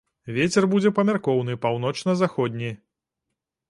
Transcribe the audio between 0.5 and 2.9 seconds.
будзе памяркоўны паўночна-заходні.